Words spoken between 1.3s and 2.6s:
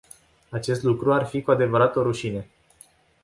cu adevărat o rușine.